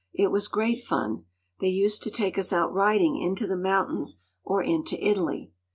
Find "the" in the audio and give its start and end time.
3.45-3.55